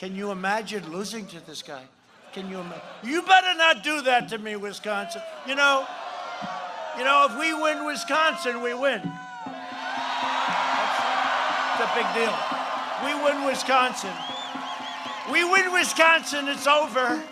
[0.00, 1.82] Can you imagine losing to this guy?
[2.32, 2.80] Can you imagine?
[3.02, 5.20] You better not do that to me, Wisconsin.
[5.46, 5.86] You know,
[6.96, 9.02] you know, if we win Wisconsin, we win.
[9.02, 9.10] It's
[11.84, 12.34] a big deal.
[13.04, 14.14] We win Wisconsin.
[15.30, 17.22] We win Wisconsin, it's over.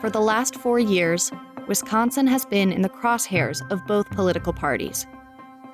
[0.00, 1.30] For the last four years,
[1.68, 5.06] Wisconsin has been in the crosshairs of both political parties.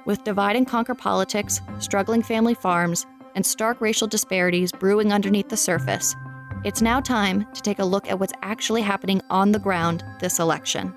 [0.04, 5.56] With divide and conquer politics, struggling family farms, and stark racial disparities brewing underneath the
[5.56, 6.16] surface,
[6.64, 10.38] it's now time to take a look at what's actually happening on the ground this
[10.38, 10.92] election.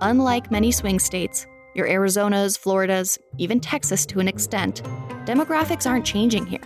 [0.00, 4.82] Unlike many swing states, your Arizonas, Floridas, even Texas to an extent,
[5.24, 6.60] demographics aren't changing here.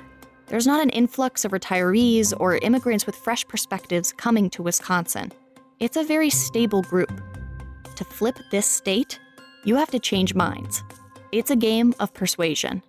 [0.46, 5.32] There's not an influx of retirees or immigrants with fresh perspectives coming to Wisconsin.
[5.80, 7.12] It's a very stable group.
[7.96, 9.18] To flip this state,
[9.64, 10.82] you have to change minds.
[11.32, 12.82] It's a game of persuasion.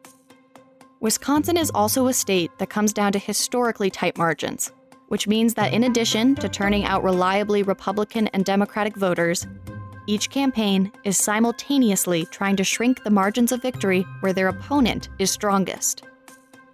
[0.99, 4.71] Wisconsin is also a state that comes down to historically tight margins,
[5.09, 9.45] which means that in addition to turning out reliably Republican and Democratic voters,
[10.07, 15.31] each campaign is simultaneously trying to shrink the margins of victory where their opponent is
[15.31, 16.03] strongest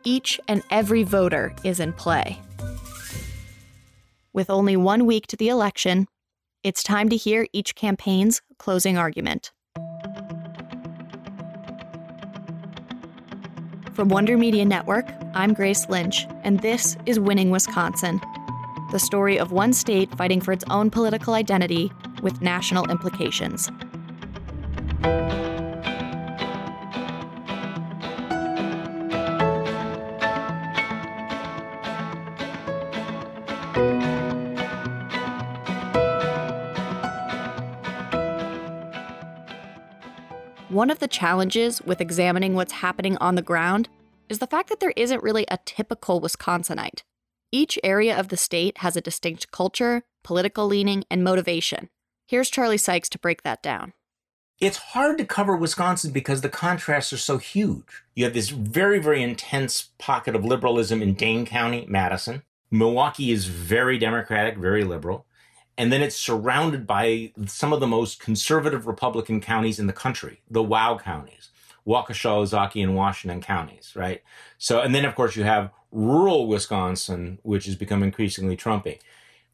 [0.04, 2.40] each and every voter is in play.
[4.34, 6.08] With only one week to the election,
[6.64, 9.52] it's time to hear each campaign's closing argument.
[14.00, 18.22] From Wonder Media Network, I'm Grace Lynch, and this is Winning Wisconsin
[18.92, 21.92] the story of one state fighting for its own political identity
[22.22, 23.70] with national implications.
[40.80, 43.90] One of the challenges with examining what's happening on the ground
[44.30, 47.04] is the fact that there isn't really a typical Wisconsinite.
[47.52, 51.90] Each area of the state has a distinct culture, political leaning, and motivation.
[52.30, 53.92] Here's Charlie Sykes to break that down.
[54.62, 58.04] It's hard to cover Wisconsin because the contrasts are so huge.
[58.16, 62.44] You have this very, very intense pocket of liberalism in Dane County, Madison.
[62.72, 65.26] Milwaukee is very Democratic, very liberal
[65.80, 70.42] and then it's surrounded by some of the most conservative Republican counties in the country,
[70.52, 71.52] the WOW counties,
[71.88, 74.22] Waukesha, Ozaukee, and Washington counties, right?
[74.58, 79.00] So, and then of course you have rural Wisconsin, which has become increasingly Trumpy.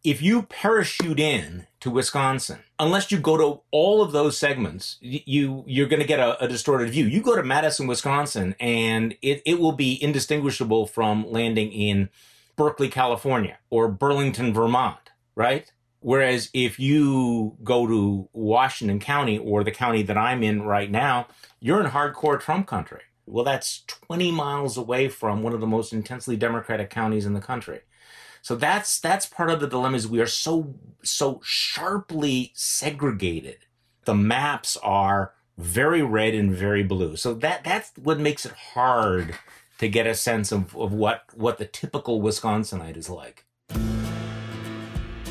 [0.03, 5.63] If you parachute in to Wisconsin, unless you go to all of those segments, you
[5.67, 7.05] you're going to get a, a, distorted view.
[7.05, 12.09] You go to Madison, Wisconsin, and it, it will be indistinguishable from landing in
[12.55, 15.71] Berkeley, California, or Burlington, Vermont, right?
[16.05, 21.25] Whereas if you go to Washington County or the county that I'm in right now,
[21.59, 23.01] you're in hardcore Trump country.
[23.25, 27.41] Well, that's 20 miles away from one of the most intensely Democratic counties in the
[27.41, 27.79] country.
[28.43, 33.65] So that's that's part of the dilemma is we are so so sharply segregated.
[34.03, 37.15] The maps are very red and very blue.
[37.15, 39.33] So that that's what makes it hard
[39.79, 43.43] to get a sense of, of what what the typical Wisconsinite is like.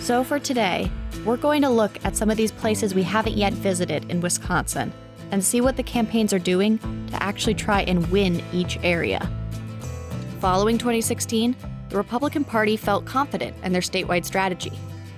[0.05, 0.91] So, for today,
[1.25, 4.93] we're going to look at some of these places we haven't yet visited in Wisconsin
[5.31, 9.27] and see what the campaigns are doing to actually try and win each area.
[10.41, 11.57] Following 2016,
[11.89, 14.73] the Republican Party felt confident in their statewide strategy.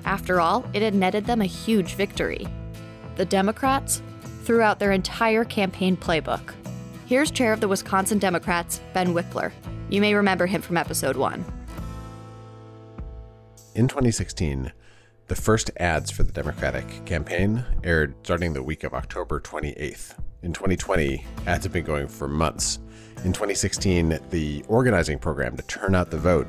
[0.05, 2.47] After all, it had netted them a huge victory.
[3.17, 4.03] The Democrats
[4.45, 6.55] threw out their entire campaign playbook.
[7.07, 9.51] Here's chair of the Wisconsin Democrats, Ben Wikler.
[9.89, 11.45] You may remember him from episode one.
[13.77, 14.73] In 2016,
[15.27, 20.15] the first ads for the Democratic campaign aired starting the week of October 28th.
[20.43, 22.79] In 2020, ads have been going for months.
[23.23, 26.47] In 2016, the organizing program to turn out the vote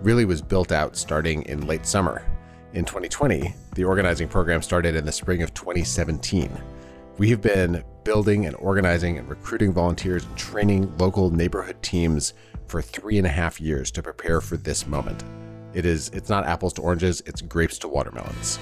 [0.00, 2.24] really was built out starting in late summer.
[2.72, 6.50] In 2020, the organizing program started in the spring of 2017.
[7.18, 12.32] We have been building and organizing and recruiting volunteers and training local neighborhood teams
[12.68, 15.22] for three and a half years to prepare for this moment.
[15.72, 18.58] It is it's not apples to oranges, it's grapes to watermelons.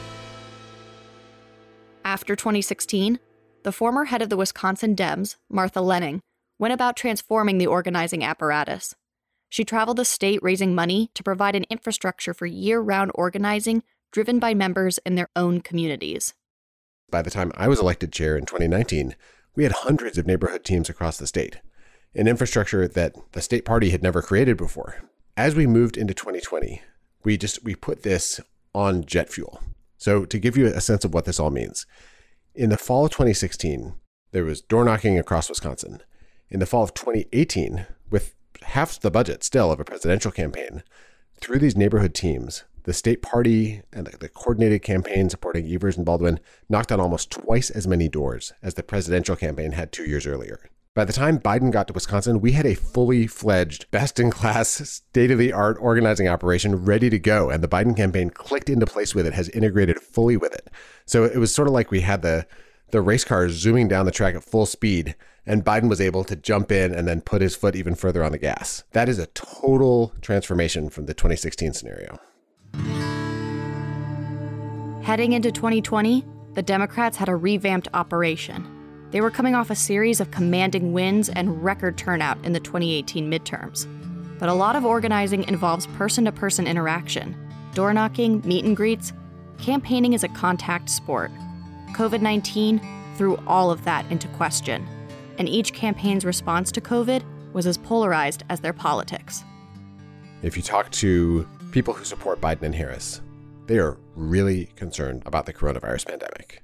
[2.05, 3.19] After 2016,
[3.63, 6.21] the former head of the Wisconsin Dems, Martha Laning,
[6.59, 8.95] went about transforming the organizing apparatus.
[9.49, 13.83] She traveled the state raising money to provide an infrastructure for year round organizing
[14.13, 16.35] driven by members in their own communities.
[17.11, 19.17] By the time I was elected chair in 2019,
[19.55, 21.61] we had hundreds of neighborhood teams across the state,
[22.15, 25.03] an infrastructure that the state party had never created before.
[25.37, 26.83] As we moved into 2020,
[27.29, 28.41] we just we put this
[28.75, 29.61] on jet fuel.
[29.99, 31.85] So to give you a sense of what this all means,
[32.55, 33.93] in the fall of 2016,
[34.33, 36.03] there was door knocking across Wisconsin,
[36.49, 40.83] In the fall of 2018, with half the budget still of a presidential campaign,
[41.39, 46.41] through these neighborhood teams, the state party and the coordinated campaign supporting Evers and Baldwin
[46.71, 50.71] knocked on almost twice as many doors as the presidential campaign had two years earlier.
[50.99, 54.69] By the time Biden got to Wisconsin, we had a fully fledged, best in class,
[54.69, 57.51] state of the art organizing operation ready to go.
[57.51, 60.69] And the Biden campaign clicked into place with it, has integrated fully with it.
[61.07, 62.49] So it was sort of like we had the,
[62.91, 65.15] the race cars zooming down the track at full speed,
[65.47, 68.33] and Biden was able to jump in and then put his foot even further on
[68.33, 68.83] the gas.
[68.91, 72.19] That is a total transformation from the 2016 scenario.
[75.05, 76.25] Heading into 2020,
[76.55, 78.78] the Democrats had a revamped operation.
[79.11, 83.31] They were coming off a series of commanding wins and record turnout in the 2018
[83.31, 83.87] midterms.
[84.39, 87.37] But a lot of organizing involves person to person interaction
[87.75, 89.13] door knocking, meet and greets.
[89.59, 91.31] Campaigning is a contact sport.
[91.93, 92.81] COVID 19
[93.17, 94.87] threw all of that into question,
[95.39, 97.23] and each campaign's response to COVID
[97.53, 99.45] was as polarized as their politics.
[100.43, 103.21] If you talk to people who support Biden and Harris,
[103.67, 106.63] they are really concerned about the coronavirus pandemic.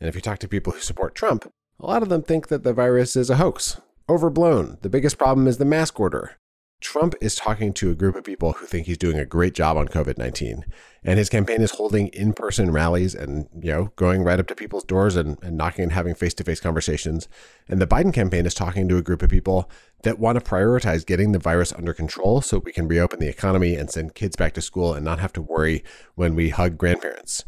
[0.00, 2.62] And if you talk to people who support Trump, a lot of them think that
[2.62, 4.78] the virus is a hoax, overblown.
[4.82, 6.36] The biggest problem is the mask order.
[6.80, 9.78] Trump is talking to a group of people who think he's doing a great job
[9.78, 10.66] on COVID 19.
[11.02, 14.54] And his campaign is holding in person rallies and, you know, going right up to
[14.54, 17.26] people's doors and, and knocking and having face to face conversations.
[17.68, 19.70] And the Biden campaign is talking to a group of people
[20.02, 23.76] that want to prioritize getting the virus under control so we can reopen the economy
[23.76, 25.82] and send kids back to school and not have to worry
[26.16, 27.44] when we hug grandparents.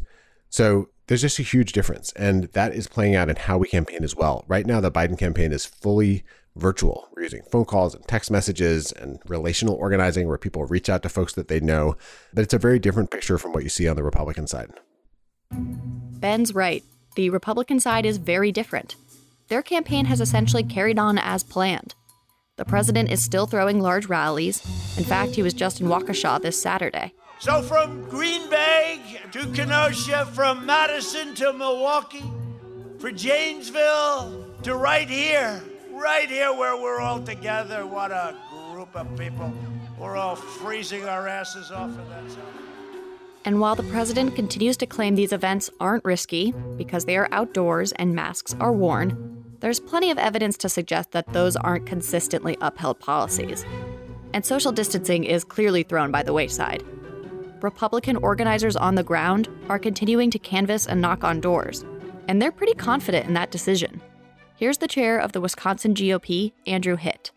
[0.49, 2.11] So there's just a huge difference.
[2.13, 4.45] And that is playing out in how we campaign as well.
[4.47, 6.23] Right now, the Biden campaign is fully
[6.55, 7.07] virtual.
[7.15, 11.09] We're using phone calls and text messages and relational organizing where people reach out to
[11.09, 11.95] folks that they know.
[12.33, 14.71] But it's a very different picture from what you see on the Republican side.
[15.51, 16.83] Ben's right.
[17.15, 18.95] The Republican side is very different.
[19.47, 21.95] Their campaign has essentially carried on as planned.
[22.57, 24.61] The president is still throwing large rallies.
[24.97, 27.13] In fact, he was just in Waukesha this Saturday.
[27.39, 32.23] So from Green Bay to Kenosha, from Madison to Milwaukee,
[32.97, 35.61] for Janesville to right here,
[35.91, 37.85] right here where we're all together.
[37.85, 38.35] What a
[38.71, 39.53] group of people.
[39.99, 42.41] We're all freezing our asses off of that side.
[43.45, 47.91] And while the president continues to claim these events aren't risky because they are outdoors
[47.93, 52.99] and masks are worn, there's plenty of evidence to suggest that those aren't consistently upheld
[52.99, 53.63] policies.
[54.33, 56.83] And social distancing is clearly thrown by the wayside.
[57.61, 61.85] Republican organizers on the ground are continuing to canvass and knock on doors,
[62.27, 64.01] and they're pretty confident in that decision.
[64.55, 67.31] Here's the chair of the Wisconsin GOP, Andrew Hitt.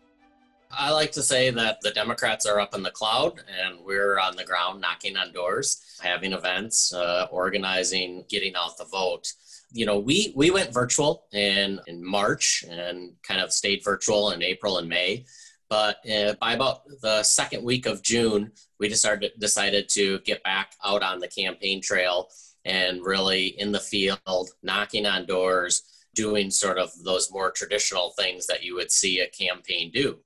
[0.71, 4.35] I like to say that the Democrats are up in the cloud and we're on
[4.35, 9.33] the ground knocking on doors, having events, uh, organizing, getting out the vote.
[9.73, 14.41] You know, we, we went virtual in, in March and kind of stayed virtual in
[14.41, 15.25] April and May.
[15.71, 20.43] But uh, by about the second week of June, we just started, decided to get
[20.43, 22.27] back out on the campaign trail
[22.65, 25.83] and really in the field, knocking on doors,
[26.13, 30.19] doing sort of those more traditional things that you would see a campaign do.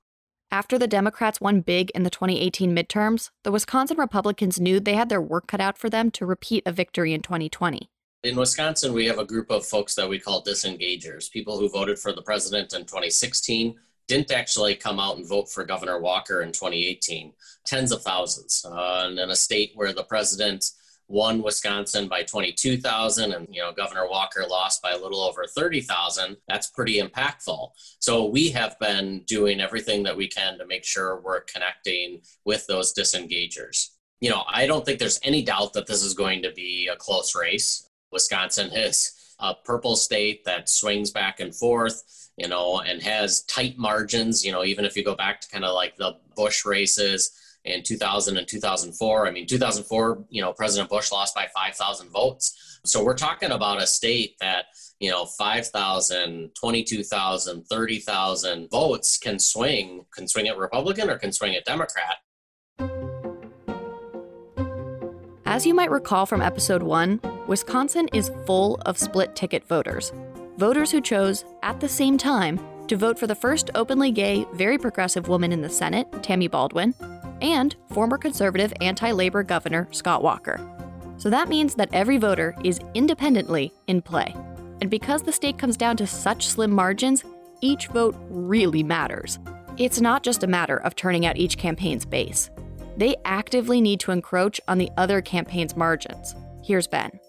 [0.50, 5.08] After the Democrats won big in the 2018 midterms, the Wisconsin Republicans knew they had
[5.08, 7.88] their work cut out for them to repeat a victory in 2020.
[8.24, 12.00] In Wisconsin, we have a group of folks that we call disengagers, people who voted
[12.00, 13.76] for the president in 2016
[14.08, 17.32] didn't actually come out and vote for Governor Walker in 2018.
[17.64, 18.64] Tens of thousands.
[18.64, 20.64] Uh, and in a state where the president
[21.08, 26.36] won Wisconsin by 22,000 and you know Governor Walker lost by a little over 30,000
[26.48, 31.20] that's pretty impactful so we have been doing everything that we can to make sure
[31.20, 36.02] we're connecting with those disengagers you know I don't think there's any doubt that this
[36.02, 41.40] is going to be a close race Wisconsin is a purple state that swings back
[41.40, 42.02] and forth
[42.36, 45.64] you know, and has tight margins, you know, even if you go back to kind
[45.64, 47.32] of like the Bush races
[47.64, 49.26] in 2000 and 2004.
[49.26, 52.80] I mean, 2004, you know, President Bush lost by 5,000 votes.
[52.84, 54.66] So we're talking about a state that,
[55.00, 61.56] you know, 5,000, 22,000, 30,000 votes can swing, can swing at Republican or can swing
[61.56, 62.18] at Democrat.
[65.46, 70.12] As you might recall from episode one, Wisconsin is full of split ticket voters
[70.58, 74.78] voters who chose, at the same time, to vote for the first openly gay, very
[74.78, 76.94] progressive woman in the Senate, Tammy Baldwin,
[77.42, 80.58] and former conservative anti labor governor Scott Walker.
[81.18, 84.34] So that means that every voter is independently in play.
[84.80, 87.24] And because the state comes down to such slim margins,
[87.60, 89.38] each vote really matters.
[89.76, 92.50] It's not just a matter of turning out each campaign's base.
[92.96, 96.34] They actively need to encroach on the other campaign's margins.
[96.64, 97.20] Here's Ben.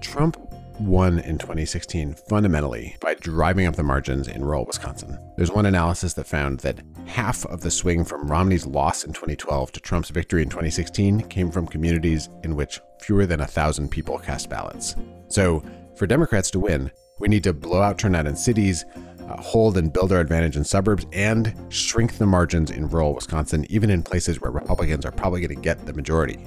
[0.00, 0.36] Trump
[0.80, 5.18] won in 2016 fundamentally by driving up the margins in rural Wisconsin.
[5.36, 9.72] There's one analysis that found that half of the swing from Romney's loss in 2012
[9.72, 14.18] to Trump's victory in 2016 came from communities in which fewer than a thousand people
[14.18, 14.96] cast ballots.
[15.28, 15.62] So,
[15.96, 18.84] for Democrats to win, we need to blow out turnout in cities,
[19.28, 23.66] uh, hold and build our advantage in suburbs, and shrink the margins in rural Wisconsin,
[23.70, 26.38] even in places where Republicans are probably going to get the majority.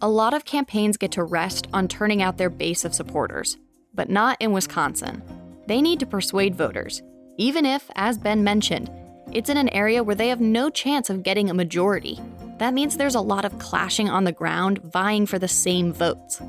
[0.00, 3.56] A lot of campaigns get to rest on turning out their base of supporters,
[3.94, 5.22] but not in Wisconsin.
[5.66, 7.02] They need to persuade voters,
[7.36, 8.90] even if, as Ben mentioned,
[9.32, 12.20] it's in an area where they have no chance of getting a majority.
[12.58, 16.40] That means there's a lot of clashing on the ground vying for the same votes.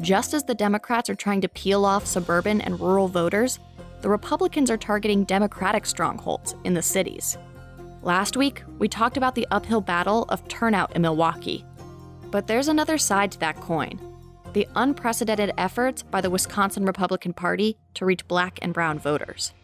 [0.00, 3.58] Just as the Democrats are trying to peel off suburban and rural voters,
[4.04, 7.38] the Republicans are targeting Democratic strongholds in the cities.
[8.02, 11.64] Last week, we talked about the uphill battle of turnout in Milwaukee.
[12.30, 13.98] But there's another side to that coin
[14.52, 19.54] the unprecedented efforts by the Wisconsin Republican Party to reach black and brown voters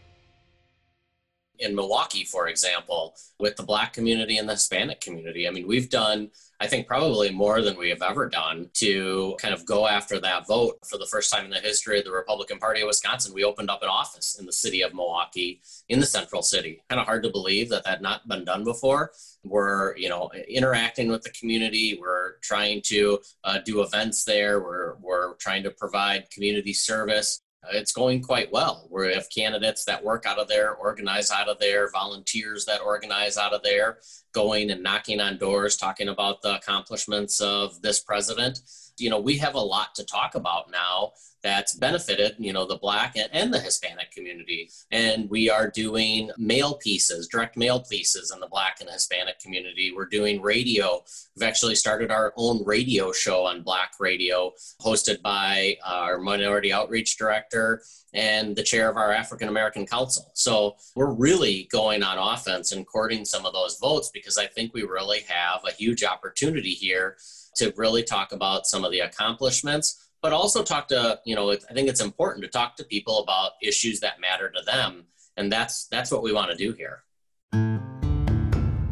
[1.61, 5.47] in Milwaukee, for example, with the Black community and the Hispanic community.
[5.47, 9.55] I mean, we've done, I think, probably more than we have ever done to kind
[9.55, 10.79] of go after that vote.
[10.87, 13.71] For the first time in the history of the Republican Party of Wisconsin, we opened
[13.71, 16.83] up an office in the city of Milwaukee, in the central city.
[16.89, 19.13] Kind of hard to believe that that had not been done before.
[19.43, 21.99] We're, you know, interacting with the community.
[22.01, 24.61] We're trying to uh, do events there.
[24.61, 27.41] We're, we're trying to provide community service
[27.73, 28.89] it's going quite well.
[28.91, 33.37] We have candidates that work out of there, organize out of there, volunteers that organize
[33.37, 33.99] out of there,
[34.33, 38.61] going and knocking on doors, talking about the accomplishments of this president.
[39.01, 42.77] You know, we have a lot to talk about now that's benefited, you know, the
[42.77, 44.71] Black and, and, the Hispanic community.
[44.91, 49.93] And we are doing mail pieces, direct mail pieces in the Black and Hispanic community.
[49.95, 51.03] We're doing radio.
[51.35, 57.17] We've actually started our own radio show on Black Radio, hosted by our Minority Outreach
[57.17, 60.31] Director and the chair of our African American Council.
[60.35, 64.75] So we're really going on offense and courting some of those votes because I think
[64.75, 67.17] we really have a huge opportunity here
[67.57, 71.73] to really talk about some of the accomplishments but also talk to you know i
[71.73, 75.05] think it's important to talk to people about issues that matter to them
[75.37, 77.03] and that's that's what we want to do here.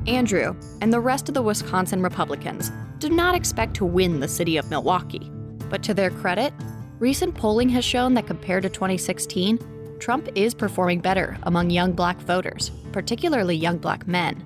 [0.07, 4.57] Andrew and the rest of the wisconsin republicans do not expect to win the city
[4.57, 5.31] of milwaukee
[5.69, 6.53] but to their credit
[6.99, 9.59] recent polling has shown that compared to 2016
[9.99, 14.43] trump is performing better among young black voters particularly young black men.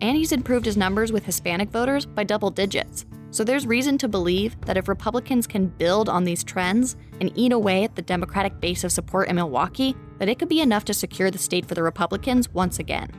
[0.00, 4.08] And he's improved his numbers with hispanic voters by double digits so there's reason to
[4.08, 8.58] believe that if Republicans can build on these trends and eat away at the Democratic
[8.60, 11.74] base of support in Milwaukee, that it could be enough to secure the state for
[11.74, 13.10] the Republicans once again.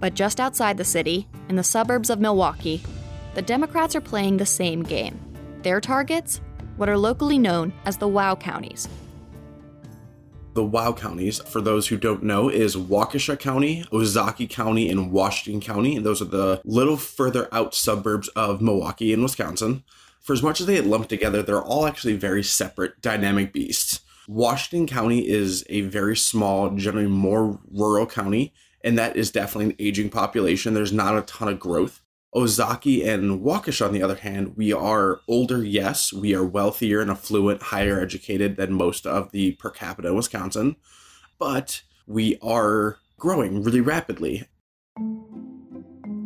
[0.00, 2.82] But just outside the city, in the suburbs of Milwaukee,
[3.34, 5.20] the Democrats are playing the same game.
[5.62, 6.40] Their targets?
[6.76, 8.88] What are locally known as the WOW counties,
[10.54, 15.60] the WOW counties, for those who don't know, is Waukesha County, Ozaukee County, and Washington
[15.60, 15.96] County.
[15.96, 19.84] And those are the little further out suburbs of Milwaukee in Wisconsin.
[20.20, 24.00] For as much as they get lumped together, they're all actually very separate, dynamic beasts.
[24.28, 28.52] Washington County is a very small, generally more rural county,
[28.84, 30.74] and that is definitely an aging population.
[30.74, 32.01] There's not a ton of growth.
[32.34, 36.12] Ozaukee and Waukesha, on the other hand, we are older, yes.
[36.14, 40.76] We are wealthier and affluent, higher educated than most of the per capita in Wisconsin,
[41.38, 44.48] but we are growing really rapidly.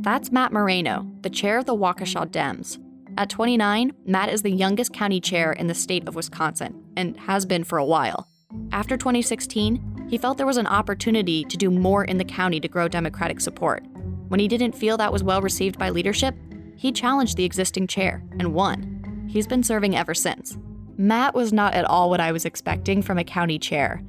[0.01, 2.79] That's Matt Mareno, the chair of the Waukesha Dems.
[3.19, 7.45] At 29, Matt is the youngest county chair in the state of Wisconsin and has
[7.45, 8.29] been for a while.
[8.71, 12.69] After 2016, he felt there was an opportunity to do more in the county to
[12.69, 13.85] grow Democratic support.
[14.28, 16.35] When he didn't feel that was well received by leadership,
[16.76, 19.26] he challenged the existing chair and won.
[19.28, 20.59] He's been serving ever since.
[20.97, 24.02] Matt was not at all what I was expecting from a county chair.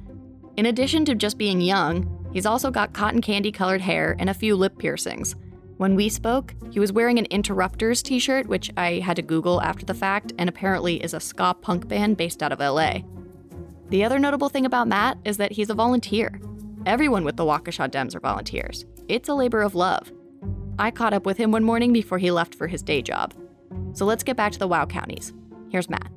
[0.56, 4.34] In addition to just being young, he's also got cotton candy colored hair and a
[4.34, 5.36] few lip piercings.
[5.76, 9.62] When we spoke, he was wearing an Interrupters t shirt, which I had to Google
[9.62, 13.02] after the fact, and apparently is a ska punk band based out of LA.
[13.90, 16.40] The other notable thing about Matt is that he's a volunteer.
[16.88, 18.86] Everyone with the Waukesha Dems are volunteers.
[19.08, 20.10] It's a labor of love.
[20.78, 23.34] I caught up with him one morning before he left for his day job.
[23.92, 25.34] So let's get back to the WOW counties.
[25.68, 26.10] Here's Matt.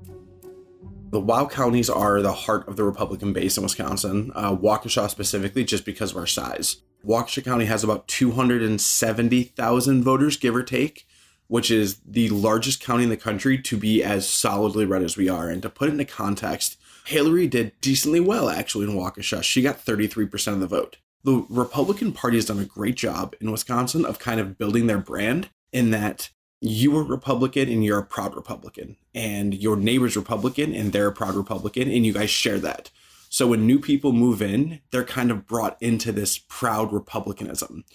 [1.09, 5.65] The WOW counties are the heart of the Republican base in Wisconsin, uh, Waukesha specifically,
[5.65, 6.77] just because of our size.
[7.05, 11.05] Waukesha County has about 270,000 voters, give or take,
[11.47, 15.27] which is the largest county in the country to be as solidly red as we
[15.27, 15.49] are.
[15.49, 19.43] And to put it into context, Hillary did decently well actually in Waukesha.
[19.43, 23.51] She got 33% of the vote the Republican Party has done a great job in
[23.51, 26.29] Wisconsin of kind of building their brand in that
[26.59, 31.13] you are Republican and you're a proud Republican, and your neighbor's Republican and they're a
[31.13, 32.91] proud Republican, and you guys share that.
[33.29, 37.85] So when new people move in, they're kind of brought into this proud Republicanism.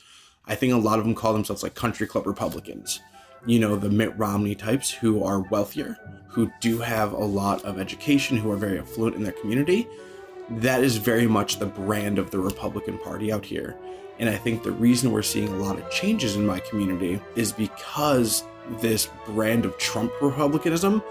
[0.46, 3.00] I think a lot of them call themselves like country club Republicans.
[3.44, 7.78] You know, the Mitt Romney types who are wealthier, who do have a lot of
[7.78, 9.86] education, who are very affluent in their community.
[10.50, 13.76] That is very much the brand of the Republican Party out here.
[14.18, 17.52] And I think the reason we're seeing a lot of changes in my community is
[17.52, 18.44] because
[18.80, 21.02] this brand of Trump Republicanism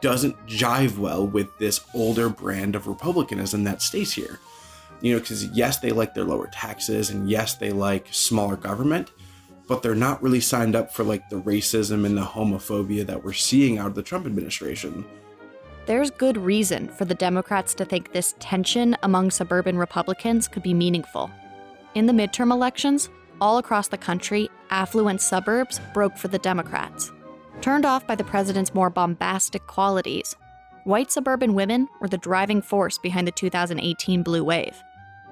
[0.00, 4.38] doesn't jive well with this older brand of republicanism that stays here.
[5.00, 9.10] You know, because yes, they like their lower taxes and yes, they like smaller government,
[9.66, 13.32] but they're not really signed up for like the racism and the homophobia that we're
[13.32, 15.04] seeing out of the Trump administration.
[15.86, 20.72] There's good reason for the Democrats to think this tension among suburban Republicans could be
[20.72, 21.30] meaningful.
[21.94, 27.12] In the midterm elections, all across the country, affluent suburbs broke for the Democrats.
[27.60, 30.34] Turned off by the president's more bombastic qualities,
[30.84, 34.82] white suburban women were the driving force behind the 2018 blue wave.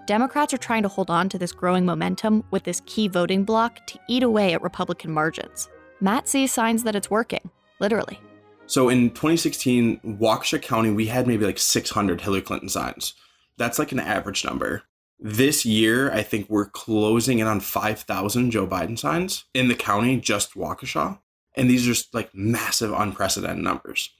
[0.07, 3.87] Democrats are trying to hold on to this growing momentum with this key voting bloc
[3.87, 5.69] to eat away at Republican margins.
[6.01, 8.19] Matt sees signs that it's working, literally.
[8.67, 13.15] So in 2016, Waukesha County, we had maybe like 600 Hillary Clinton signs.
[13.59, 14.83] That's like an average number.
[15.21, 20.17] This year, I think we're closing in on 5,000 Joe Biden signs in the county,
[20.17, 21.21] just Waukesha.
[21.55, 24.11] And these are just like massive, unprecedented numbers.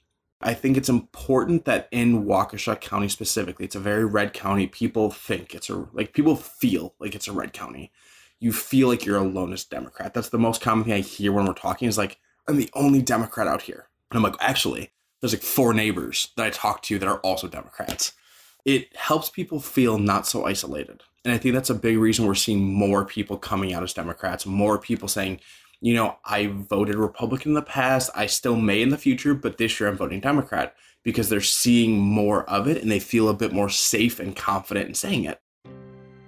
[0.45, 4.67] I think it's important that in Waukesha County specifically, it's a very red county.
[4.67, 7.91] People think it's a, like, people feel like it's a red county.
[8.39, 10.13] You feel like you're a a Democrat.
[10.13, 13.01] That's the most common thing I hear when we're talking is like, I'm the only
[13.01, 13.87] Democrat out here.
[14.11, 17.47] And I'm like, actually, there's like four neighbors that I talk to that are also
[17.47, 18.11] Democrats.
[18.65, 21.03] It helps people feel not so isolated.
[21.23, 24.45] And I think that's a big reason we're seeing more people coming out as Democrats,
[24.45, 25.39] more people saying,
[25.83, 28.09] you know, I voted Republican in the past.
[28.15, 31.99] I still may in the future, but this year I'm voting Democrat because they're seeing
[31.99, 35.41] more of it and they feel a bit more safe and confident in saying it.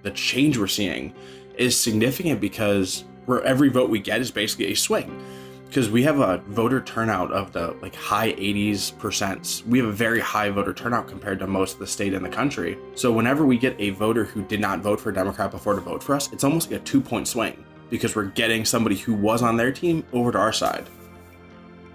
[0.03, 1.13] The change we're seeing
[1.57, 5.23] is significant because where every vote we get is basically a swing.
[5.67, 9.63] Because we have a voter turnout of the like high 80s percent.
[9.65, 12.29] We have a very high voter turnout compared to most of the state in the
[12.29, 12.77] country.
[12.95, 15.81] So whenever we get a voter who did not vote for a Democrat before to
[15.81, 19.13] vote for us, it's almost like a two point swing because we're getting somebody who
[19.13, 20.87] was on their team over to our side.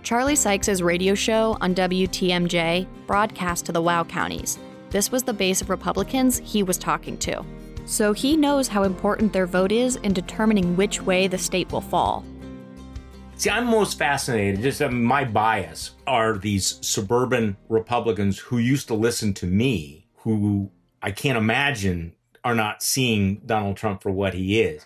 [0.03, 4.59] Charlie Sykes' radio show on WTMJ broadcast to the WOW counties.
[4.91, 7.45] This was the base of Republicans he was talking to.
[7.85, 11.81] So he knows how important their vote is in determining which way the state will
[11.81, 12.25] fall.
[13.37, 18.95] See, I'm most fascinated, just uh, my bias are these suburban Republicans who used to
[18.95, 20.71] listen to me, who
[21.03, 22.13] I can't imagine
[22.45, 24.85] are not seeing Donald Trump for what he is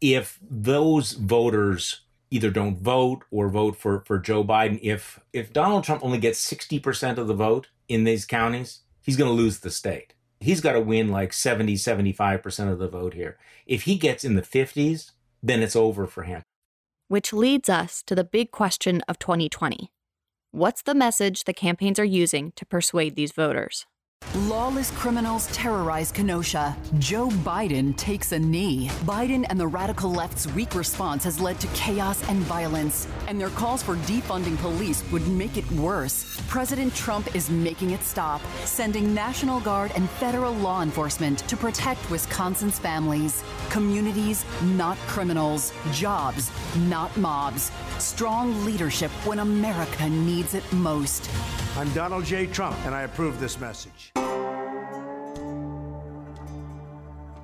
[0.00, 5.84] if those voters either don't vote or vote for, for Joe Biden, if if Donald
[5.84, 9.70] Trump only gets 60% of the vote in these counties, he's going to lose the
[9.70, 10.14] state.
[10.38, 13.36] He's got to win like 70, 75% of the vote here.
[13.66, 15.10] If he gets in the 50s,
[15.42, 16.42] then it's over for him.
[17.08, 19.90] Which leads us to the big question of 2020.
[20.52, 23.86] What's the message the campaigns are using to persuade these voters?
[24.36, 26.76] Lawless criminals terrorize Kenosha.
[26.98, 28.88] Joe Biden takes a knee.
[29.02, 33.48] Biden and the radical left's weak response has led to chaos and violence, and their
[33.50, 36.40] calls for defunding police would make it worse.
[36.48, 42.08] President Trump is making it stop, sending National Guard and federal law enforcement to protect
[42.08, 43.42] Wisconsin's families.
[43.68, 45.72] Communities, not criminals.
[45.90, 46.52] Jobs,
[46.88, 47.72] not mobs.
[47.98, 51.28] Strong leadership when America needs it most.
[51.76, 52.46] I'm Donald J.
[52.46, 54.09] Trump, and I approve this message.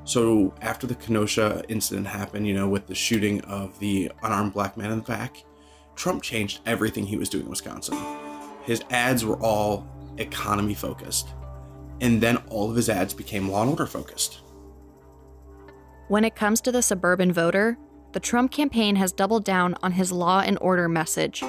[0.06, 4.76] So after the Kenosha incident happened, you know, with the shooting of the unarmed black
[4.76, 5.42] man in the back,
[5.96, 7.98] Trump changed everything he was doing in Wisconsin.
[8.62, 9.84] His ads were all
[10.18, 11.30] economy focused.
[12.00, 14.38] And then all of his ads became law and order focused.
[16.06, 17.76] When it comes to the suburban voter,
[18.12, 21.42] the Trump campaign has doubled down on his law and order message.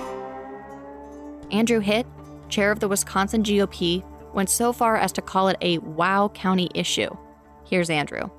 [1.52, 2.08] Andrew Hitt,
[2.50, 6.72] chair of the Wisconsin GOP, went so far as to call it a wow county
[6.74, 7.16] issue.
[7.64, 8.32] Here's Andrew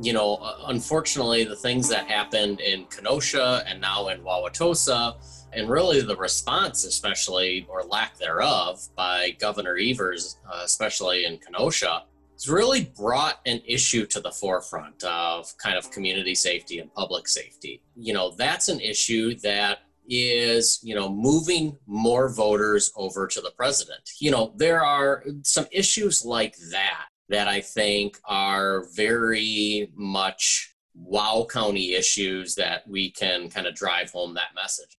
[0.00, 5.14] you know, uh, unfortunately, the things that happened in Kenosha and now in Wauwatosa,
[5.52, 12.04] and really the response, especially or lack thereof, by Governor Evers, uh, especially in Kenosha,
[12.34, 17.26] has really brought an issue to the forefront of kind of community safety and public
[17.26, 17.82] safety.
[17.96, 23.50] You know, that's an issue that is you know moving more voters over to the
[23.50, 30.74] president you know there are some issues like that that I think are very much
[30.94, 34.98] wow county issues that we can kind of drive home that message.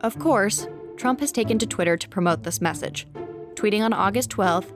[0.00, 3.06] Of course, Trump has taken to Twitter to promote this message,
[3.54, 4.72] tweeting on August 12th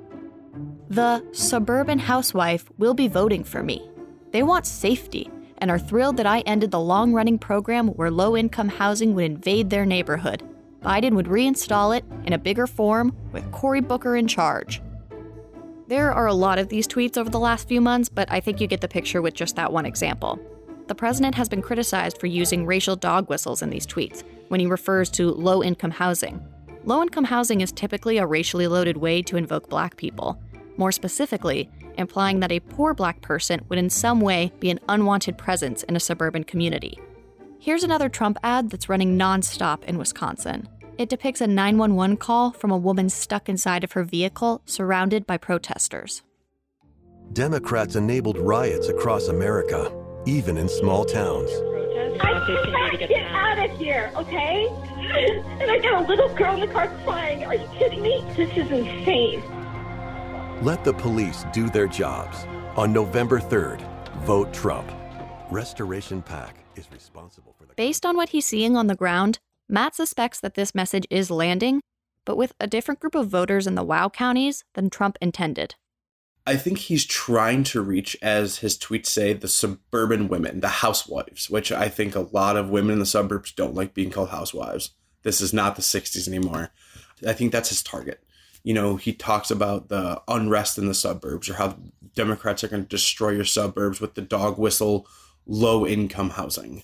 [0.88, 3.88] The suburban housewife will be voting for me.
[4.32, 8.36] They want safety and are thrilled that I ended the long running program where low
[8.36, 10.42] income housing would invade their neighborhood.
[10.82, 14.80] Biden would reinstall it in a bigger form with Cory Booker in charge.
[15.88, 18.60] There are a lot of these tweets over the last few months, but I think
[18.60, 20.38] you get the picture with just that one example.
[20.86, 24.66] The president has been criticized for using racial dog whistles in these tweets when he
[24.66, 26.46] refers to low income housing.
[26.84, 30.38] Low income housing is typically a racially loaded way to invoke black people.
[30.76, 35.38] More specifically, implying that a poor black person would in some way be an unwanted
[35.38, 37.00] presence in a suburban community.
[37.58, 40.68] Here's another Trump ad that's running nonstop in Wisconsin.
[40.98, 45.36] It depicts a 911 call from a woman stuck inside of her vehicle, surrounded by
[45.36, 46.22] protesters.
[47.32, 49.92] Democrats enabled riots across America,
[50.26, 51.50] even in small towns.
[52.20, 54.66] I can't get out of here, okay?
[55.60, 57.44] And I got a little girl in the car crying.
[57.44, 58.24] Are you kidding me?
[58.36, 59.40] This is insane.
[60.62, 62.44] Let the police do their jobs.
[62.76, 63.80] On November 3rd,
[64.24, 64.90] vote Trump.
[65.48, 67.74] Restoration PAC is responsible for the.
[67.74, 71.80] Based on what he's seeing on the ground, Matt suspects that this message is landing,
[72.24, 75.74] but with a different group of voters in the WOW counties than Trump intended.
[76.46, 81.50] I think he's trying to reach, as his tweets say, the suburban women, the housewives,
[81.50, 84.92] which I think a lot of women in the suburbs don't like being called housewives.
[85.24, 86.70] This is not the 60s anymore.
[87.26, 88.22] I think that's his target
[88.68, 91.76] you know, he talks about the unrest in the suburbs or how
[92.14, 95.06] Democrats are going to destroy your suburbs with the dog whistle,
[95.46, 96.82] low income housing.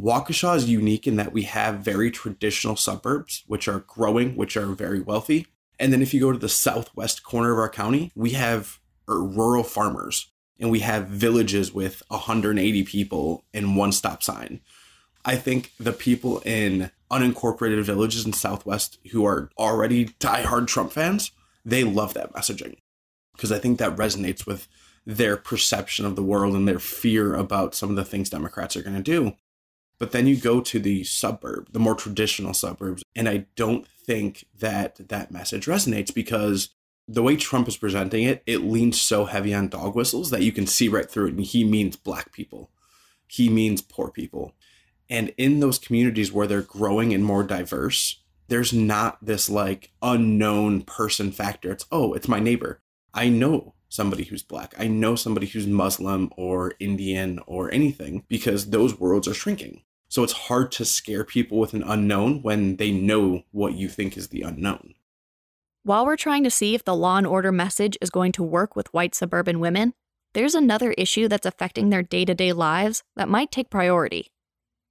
[0.00, 4.66] Waukesha is unique in that we have very traditional suburbs, which are growing, which are
[4.66, 5.46] very wealthy.
[5.78, 9.62] And then if you go to the southwest corner of our county, we have rural
[9.62, 14.60] farmers and we have villages with 180 people and one stop sign.
[15.24, 21.32] I think the people in unincorporated villages in Southwest who are already diehard Trump fans,
[21.64, 22.76] they love that messaging
[23.32, 24.68] because I think that resonates with
[25.04, 28.82] their perception of the world and their fear about some of the things Democrats are
[28.82, 29.34] going to do.
[29.98, 34.46] But then you go to the suburb, the more traditional suburbs, and I don't think
[34.58, 36.70] that that message resonates because
[37.08, 40.52] the way Trump is presenting it, it leans so heavy on dog whistles that you
[40.52, 41.34] can see right through it.
[41.34, 42.70] And he means black people,
[43.26, 44.54] he means poor people.
[45.08, 50.82] And in those communities where they're growing and more diverse, there's not this like unknown
[50.82, 51.72] person factor.
[51.72, 52.80] It's, oh, it's my neighbor.
[53.14, 54.74] I know somebody who's black.
[54.78, 59.82] I know somebody who's Muslim or Indian or anything because those worlds are shrinking.
[60.08, 64.16] So it's hard to scare people with an unknown when they know what you think
[64.16, 64.94] is the unknown.
[65.82, 68.76] While we're trying to see if the law and order message is going to work
[68.76, 69.94] with white suburban women,
[70.34, 74.30] there's another issue that's affecting their day to day lives that might take priority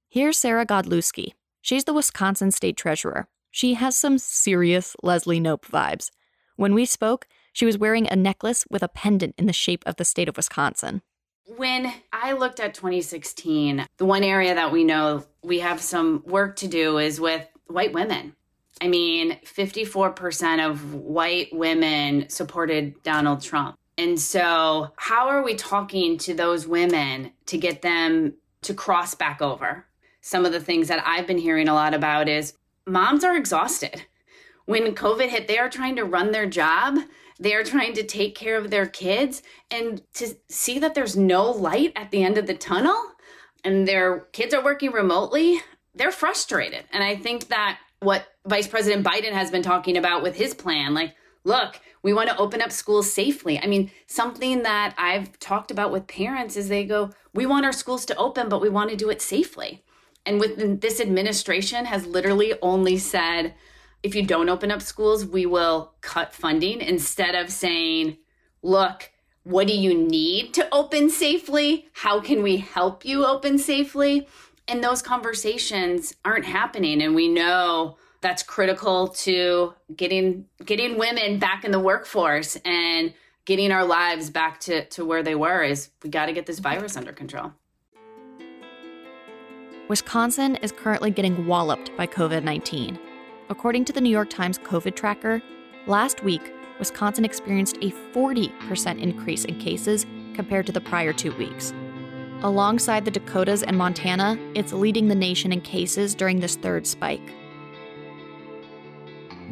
[0.08, 1.32] Here's Sarah Godlewski.
[1.60, 3.28] She's the Wisconsin state treasurer.
[3.50, 6.10] She has some serious Leslie Knope vibes.
[6.54, 9.96] When we spoke, she was wearing a necklace with a pendant in the shape of
[9.96, 11.02] the state of Wisconsin.
[11.46, 16.56] When I looked at 2016, the one area that we know we have some work
[16.56, 18.34] to do is with white women.
[18.80, 23.76] I mean, 54% of white women supported Donald Trump.
[23.96, 29.40] And so, how are we talking to those women to get them to cross back
[29.40, 29.86] over?
[30.26, 32.54] some of the things that I've been hearing a lot about is
[32.84, 34.06] moms are exhausted.
[34.64, 36.98] When COVID hit, they are trying to run their job.
[37.38, 41.50] They are trying to take care of their kids and to see that there's no
[41.50, 42.96] light at the end of the tunnel
[43.64, 45.60] and their kids are working remotely,
[45.94, 46.84] they're frustrated.
[46.92, 50.94] And I think that what Vice President Biden has been talking about with his plan,
[50.94, 53.58] like, look, we want to open up schools safely.
[53.58, 57.72] I mean, something that I've talked about with parents is they go, we want our
[57.72, 59.82] schools to open, but we want to do it safely.
[60.24, 63.54] And with this administration has literally only said,
[64.06, 68.16] if you don't open up schools, we will cut funding instead of saying,
[68.62, 69.10] look,
[69.42, 71.88] what do you need to open safely?
[71.92, 74.28] How can we help you open safely?
[74.68, 77.02] And those conversations aren't happening.
[77.02, 83.12] And we know that's critical to getting getting women back in the workforce and
[83.44, 86.60] getting our lives back to, to where they were is we got to get this
[86.60, 87.52] virus under control.
[89.88, 92.98] Wisconsin is currently getting walloped by COVID 19.
[93.48, 95.40] According to the New York Times COVID tracker,
[95.86, 100.04] last week, Wisconsin experienced a 40% increase in cases
[100.34, 101.72] compared to the prior two weeks.
[102.42, 107.32] Alongside the Dakotas and Montana, it's leading the nation in cases during this third spike.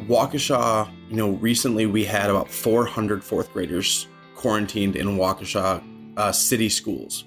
[0.07, 5.81] Waukesha, you know, recently we had about 400 fourth graders quarantined in Waukesha
[6.17, 7.23] uh, city schools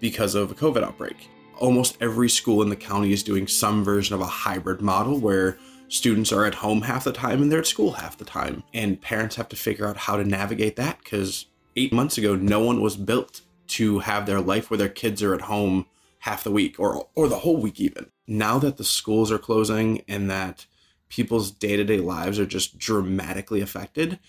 [0.00, 1.30] because of a COVID outbreak
[1.60, 5.58] almost every school in the county is doing some version of a hybrid model where
[5.90, 8.62] students are at home half the time and they're at school half the time.
[8.72, 12.60] And parents have to figure out how to navigate that because eight months ago, no
[12.60, 15.86] one was built to have their life where their kids are at home
[16.20, 18.06] half the week or, or the whole week, even.
[18.26, 20.66] Now that the schools are closing and that
[21.08, 24.20] people's day to day lives are just dramatically affected,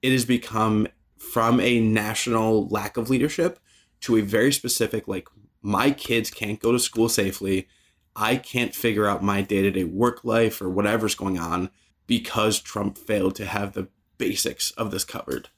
[0.00, 3.58] it has become from a national lack of leadership
[4.00, 5.28] to a very specific, like,
[5.62, 7.68] my kids can't go to school safely
[8.16, 11.70] I can't figure out my day to day work life or whatever's going on
[12.06, 15.48] because Trump failed to have the basics of this covered.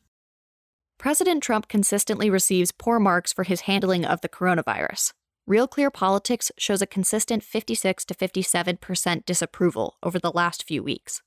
[0.98, 5.12] President Trump consistently receives poor marks for his handling of the coronavirus.
[5.46, 11.20] Real Clear Politics shows a consistent 56 to 57% disapproval over the last few weeks.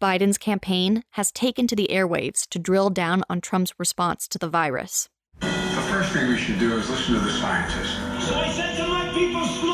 [0.00, 4.48] Biden's campaign has taken to the airwaves to drill down on Trump's response to the
[4.48, 5.08] virus.
[5.40, 5.46] The
[5.88, 7.94] first thing we should do is listen to the scientists.
[8.26, 9.73] So I said to my people, slow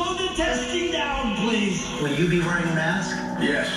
[1.51, 2.01] down, please.
[2.01, 3.15] Will you be wearing a mask?
[3.41, 3.69] Yes.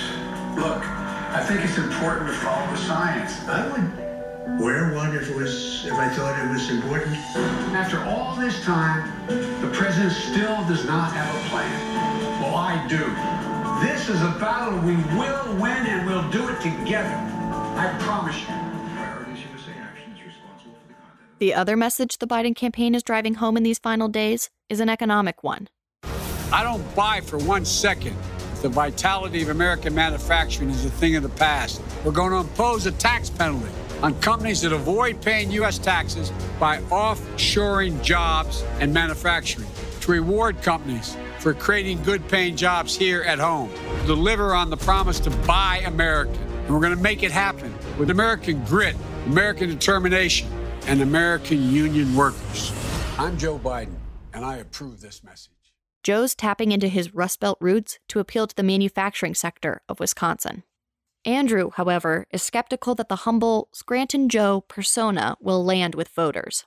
[0.55, 3.43] Look, I think it's important to follow the science.
[3.47, 7.15] I would wear one if it was if I thought it was important.
[7.75, 12.41] After all this time, the president still does not have a plan.
[12.41, 13.03] Well, I do.
[13.85, 17.15] This is a battle we will win and we'll do it together.
[17.77, 18.55] I promise you.
[21.37, 24.87] The other message the Biden campaign is driving home in these final days is an
[24.87, 25.67] economic one.
[26.55, 28.15] I don't buy for one second
[28.53, 31.81] that the vitality of American manufacturing is a thing of the past.
[32.05, 33.69] We're going to impose a tax penalty
[34.01, 35.77] on companies that avoid paying U.S.
[35.77, 39.67] taxes by offshoring jobs and manufacturing
[39.99, 43.69] to reward companies for creating good paying jobs here at home,
[44.05, 46.41] deliver on the promise to buy American.
[46.41, 50.47] And we're going to make it happen with American grit, American determination,
[50.87, 52.71] and American union workers.
[53.17, 53.95] I'm Joe Biden,
[54.33, 55.54] and I approve this message.
[56.05, 60.61] Joe's tapping into his Rust Belt roots to appeal to the manufacturing sector of Wisconsin.
[61.25, 66.63] Andrew, however, is skeptical that the humble Scranton Joe persona will land with voters.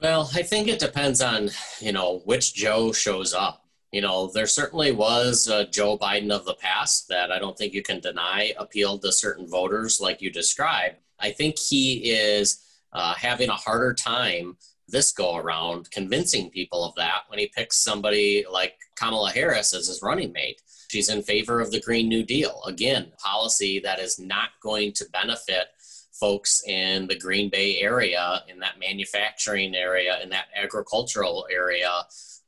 [0.00, 3.64] Well, I think it depends on, you know, which Joe shows up.
[3.92, 7.72] You know, there certainly was a Joe Biden of the past that I don't think
[7.72, 10.96] you can deny appealed to certain voters like you described.
[11.20, 14.56] I think he is uh, having a harder time
[14.88, 19.88] this go around convincing people of that when he picks somebody like Kamala Harris as
[19.88, 20.62] his running mate.
[20.88, 22.62] She's in favor of the Green New Deal.
[22.66, 25.66] Again, policy that is not going to benefit
[26.12, 31.90] folks in the Green Bay area, in that manufacturing area, in that agricultural area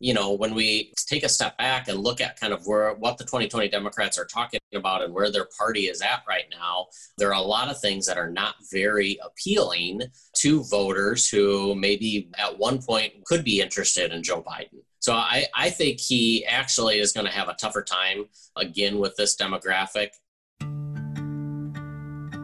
[0.01, 3.19] you know, when we take a step back and look at kind of where what
[3.19, 7.29] the 2020 Democrats are talking about and where their party is at right now, there
[7.29, 10.03] are a lot of things that are not very appealing
[10.37, 14.83] to voters who maybe at one point could be interested in Joe Biden.
[15.01, 19.17] So I, I think he actually is going to have a tougher time again with
[19.17, 20.11] this demographic.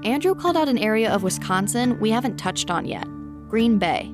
[0.05, 3.07] Andrew called out an area of Wisconsin we haven't touched on yet
[3.49, 4.13] Green Bay.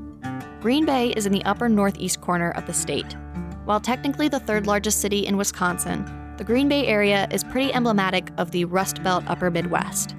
[0.61, 3.17] Green Bay is in the upper northeast corner of the state.
[3.65, 6.05] While technically the third largest city in Wisconsin,
[6.39, 10.15] the Green Bay area is pretty emblematic of the Rust Belt upper Midwest.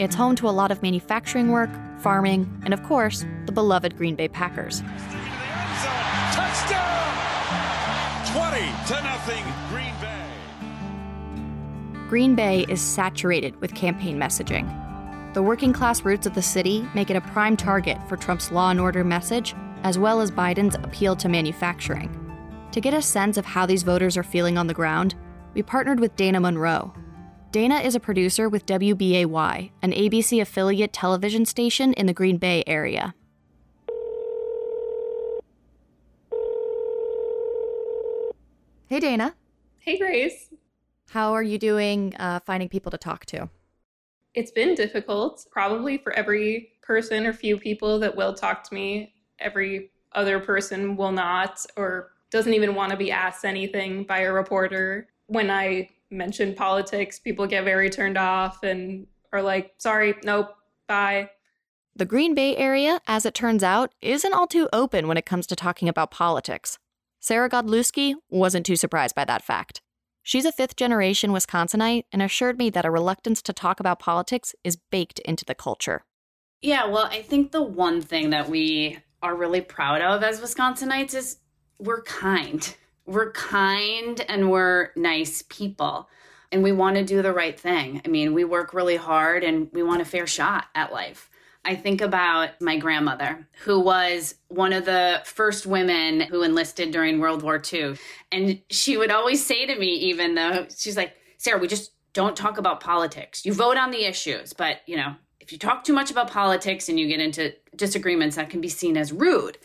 [0.00, 4.16] It's home to a lot of manufacturing work, farming, and of course, the beloved Green
[4.16, 4.80] Bay Packers.
[6.32, 6.90] Touchdown!
[8.32, 10.24] 20 to nothing, Green Bay.
[12.08, 14.68] Green Bay is saturated with campaign messaging.
[15.32, 18.70] The working class roots of the city make it a prime target for Trump's law
[18.70, 22.29] and order message, as well as Biden's appeal to manufacturing.
[22.72, 25.16] To get a sense of how these voters are feeling on the ground,
[25.54, 26.94] we partnered with Dana Monroe.
[27.50, 32.62] Dana is a producer with WBAY, an ABC affiliate television station in the Green Bay
[32.68, 33.12] area.
[38.86, 39.34] Hey, Dana.
[39.80, 40.50] Hey, Grace.
[41.10, 43.50] How are you doing uh, finding people to talk to?
[44.34, 49.12] It's been difficult, probably for every person or few people that will talk to me.
[49.40, 54.32] Every other person will not, or doesn't even want to be asked anything by a
[54.32, 55.08] reporter.
[55.26, 60.54] When I mention politics, people get very turned off and are like, sorry, nope,
[60.88, 61.30] bye.
[61.94, 65.46] The Green Bay area, as it turns out, isn't all too open when it comes
[65.48, 66.78] to talking about politics.
[67.20, 69.82] Sarah Godlewski wasn't too surprised by that fact.
[70.22, 74.54] She's a fifth generation Wisconsinite and assured me that a reluctance to talk about politics
[74.64, 76.04] is baked into the culture.
[76.62, 81.14] Yeah, well, I think the one thing that we are really proud of as Wisconsinites
[81.14, 81.38] is
[81.80, 82.76] we're kind.
[83.06, 86.08] We're kind and we're nice people.
[86.52, 88.02] And we want to do the right thing.
[88.04, 91.30] I mean, we work really hard and we want a fair shot at life.
[91.64, 97.20] I think about my grandmother, who was one of the first women who enlisted during
[97.20, 97.96] World War II.
[98.32, 102.36] And she would always say to me, even though she's like, Sarah, we just don't
[102.36, 103.44] talk about politics.
[103.44, 106.88] You vote on the issues, but you know, if you talk too much about politics
[106.88, 109.58] and you get into disagreements, that can be seen as rude.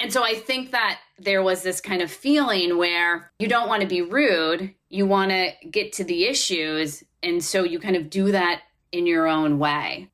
[0.00, 3.82] And so I think that there was this kind of feeling where you don't want
[3.82, 7.04] to be rude, you want to get to the issues.
[7.22, 10.08] And so you kind of do that in your own way.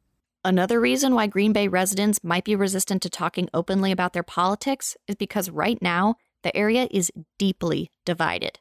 [0.44, 4.96] Another reason why Green Bay residents might be resistant to talking openly about their politics
[5.06, 8.58] is because right now, the area is deeply divided.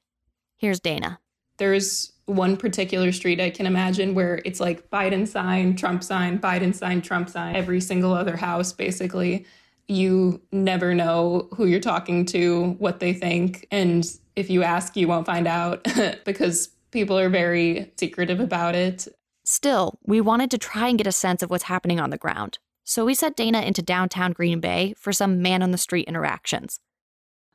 [0.57, 1.19] Here's Dana.
[1.57, 6.73] There's one particular street I can imagine where it's like Biden sign, Trump sign, Biden
[6.73, 9.45] sign, Trump sign, every single other house, basically
[9.87, 13.67] you never know who you're talking to, what they think.
[13.71, 15.87] And if you ask, you won't find out
[16.25, 19.07] because people are very secretive about it.
[19.43, 22.57] Still, we wanted to try and get a sense of what's happening on the ground.
[22.83, 26.79] So we sent Dana into downtown Green Bay for some man on the street interactions.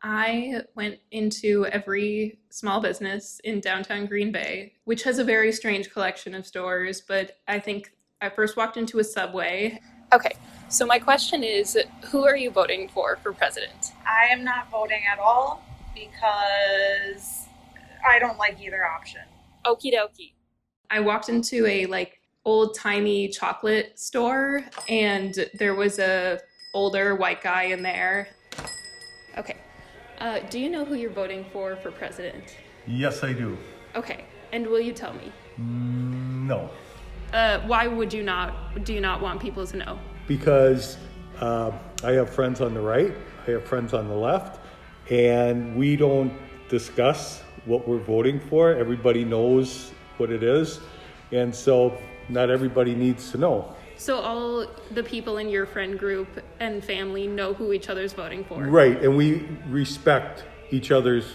[0.03, 5.91] I went into every small business in downtown Green Bay, which has a very strange
[5.91, 9.81] collection of stores, but I think I first walked into a subway.
[10.13, 10.33] Okay,
[10.69, 13.93] so my question is, who are you voting for for president?
[14.05, 15.63] I am not voting at all
[15.95, 17.47] because
[18.07, 19.21] I don't like either option.
[19.65, 20.33] Okie dokie.
[20.91, 26.41] I walked into a like old timey chocolate store and there was a
[26.75, 28.29] older white guy in there.
[29.39, 29.59] Okay.
[30.19, 32.57] Uh, do you know who you're voting for for president?
[32.85, 33.57] Yes, I do.
[33.95, 34.25] Okay.
[34.53, 35.33] And will you tell me?
[35.61, 36.71] Mm, no.
[37.33, 38.85] Uh, why would you not?
[38.85, 39.99] Do you not want people to know?
[40.31, 40.97] because
[41.41, 41.73] uh,
[42.05, 43.13] I have friends on the right,
[43.49, 44.61] I have friends on the left,
[45.11, 46.33] and we don't
[46.69, 48.73] discuss what we're voting for.
[48.73, 50.79] Everybody knows what it is,
[51.33, 53.75] and so not everybody needs to know.
[53.97, 56.29] So all the people in your friend group
[56.61, 58.63] and family know who each other's voting for.
[58.63, 61.27] Right, and we respect each other's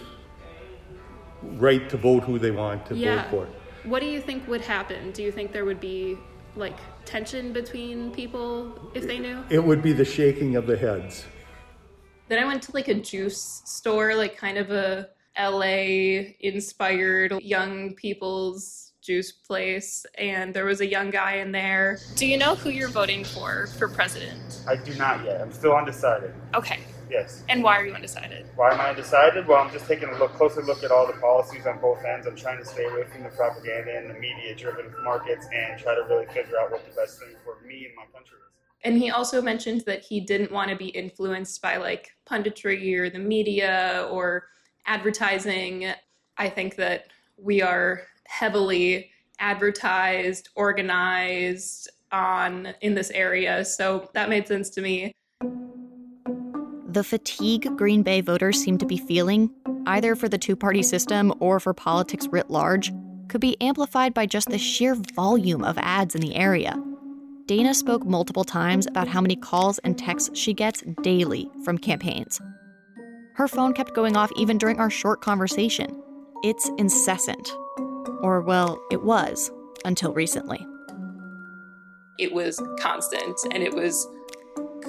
[1.41, 3.23] right to vote who they want to yeah.
[3.23, 3.47] vote for.
[3.85, 5.11] What do you think would happen?
[5.11, 6.17] Do you think there would be
[6.55, 9.43] like tension between people if they knew?
[9.49, 11.25] It would be the shaking of the heads.
[12.27, 17.93] Then I went to like a juice store, like kind of a LA inspired young
[17.93, 21.99] people's juice place, and there was a young guy in there.
[22.15, 24.63] Do you know who you're voting for for president?
[24.67, 25.41] I do not yet.
[25.41, 26.33] I'm still undecided.
[26.55, 26.79] Okay.
[27.09, 27.43] Yes.
[27.49, 28.47] And why are you undecided?
[28.55, 29.47] Why am I undecided?
[29.47, 32.27] Well, I'm just taking a look, closer look at all the policies on both ends.
[32.27, 36.01] I'm trying to stay away from the propaganda and the media-driven markets, and try to
[36.09, 38.53] really figure out what the best thing for me and my country is.
[38.83, 43.09] And he also mentioned that he didn't want to be influenced by like punditry or
[43.09, 44.47] the media or
[44.85, 45.91] advertising.
[46.37, 54.47] I think that we are heavily advertised, organized on in this area, so that made
[54.47, 55.11] sense to me.
[56.95, 59.49] The fatigue Green Bay voters seem to be feeling,
[59.85, 62.89] either for the two party system or for politics writ large,
[63.27, 66.81] could be amplified by just the sheer volume of ads in the area.
[67.47, 72.39] Dana spoke multiple times about how many calls and texts she gets daily from campaigns.
[73.33, 76.01] Her phone kept going off even during our short conversation.
[76.45, 77.51] It's incessant.
[78.21, 79.51] Or, well, it was
[79.83, 80.65] until recently.
[82.19, 84.07] It was constant and it was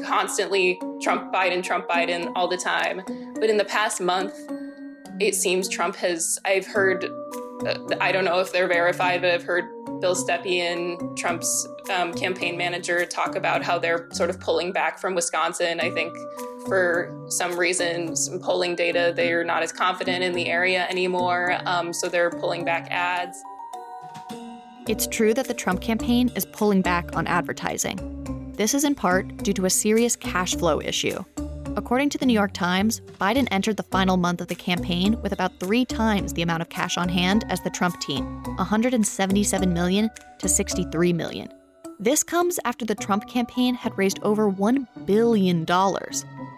[0.04, 3.02] constantly Trump, Biden, Trump, Biden all the time.
[3.34, 4.34] But in the past month,
[5.20, 7.04] it seems Trump has, I've heard,
[7.66, 9.64] uh, I don't know if they're verified, but I've heard
[10.00, 15.14] Bill Stepien, Trump's um, campaign manager, talk about how they're sort of pulling back from
[15.14, 15.80] Wisconsin.
[15.80, 16.14] I think
[16.66, 21.58] for some reason, some polling data, they're not as confident in the area anymore.
[21.64, 23.42] Um, so they're pulling back ads.
[24.86, 28.45] It's true that the Trump campaign is pulling back on advertising.
[28.56, 31.22] This is in part due to a serious cash flow issue.
[31.76, 35.32] According to the New York Times, Biden entered the final month of the campaign with
[35.32, 40.08] about three times the amount of cash on hand as the Trump team 177 million
[40.38, 41.52] to 63 million.
[42.00, 45.66] This comes after the Trump campaign had raised over $1 billion,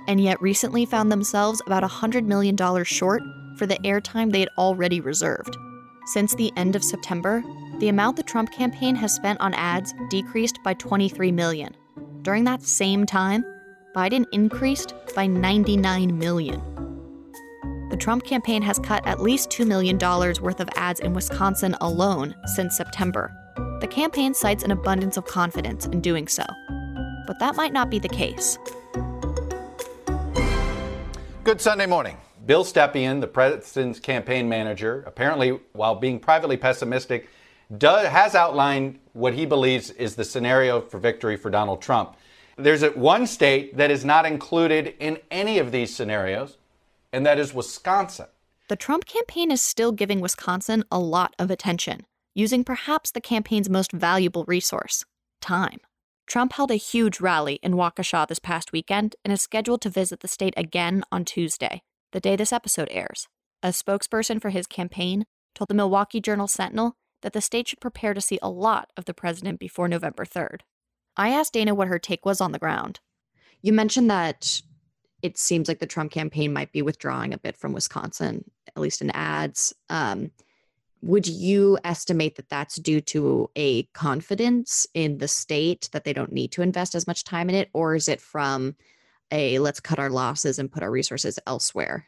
[0.07, 3.23] and yet recently found themselves about $100 million short
[3.57, 5.57] for the airtime they had already reserved.
[6.07, 7.43] Since the end of September,
[7.81, 11.75] the amount the Trump campaign has spent on ads decreased by 23 million.
[12.29, 13.43] During that same time,
[13.97, 16.61] Biden increased by 99 million.
[17.89, 22.35] The Trump campaign has cut at least $2 million worth of ads in Wisconsin alone
[22.55, 23.33] since September.
[23.81, 26.45] The campaign cites an abundance of confidence in doing so.
[27.27, 28.59] But that might not be the case.
[31.45, 32.19] Good Sunday morning.
[32.45, 37.31] Bill Stepien, the president's campaign manager, apparently, while being privately pessimistic,
[37.79, 42.17] does, has outlined what he believes is the scenario for victory for Donald Trump.
[42.57, 46.57] There's one state that is not included in any of these scenarios,
[47.13, 48.27] and that is Wisconsin.
[48.69, 52.07] The Trump campaign is still giving Wisconsin a lot of attention.
[52.39, 55.05] using perhaps the campaign's most valuable resource
[55.41, 55.79] time.
[56.25, 60.21] Trump held a huge rally in Waukesha this past weekend and is scheduled to visit
[60.21, 63.27] the state again on Tuesday, the day this episode airs.
[63.61, 68.15] A spokesperson for his campaign told the Milwaukee Journal Sentinel that the state should prepare
[68.15, 70.61] to see a lot of the president before November 3rd.
[71.17, 73.01] I asked Dana what her take was on the ground.
[73.63, 74.63] You mentioned that
[75.23, 79.03] it seems like the Trump campaign might be withdrawing a bit from Wisconsin, at least
[79.03, 79.75] in ads.
[79.91, 80.31] Um,
[81.03, 86.33] would you estimate that that's due to a confidence in the state that they don't
[86.33, 88.77] need to invest as much time in it, or is it from
[89.31, 92.07] a let's cut our losses and put our resources elsewhere?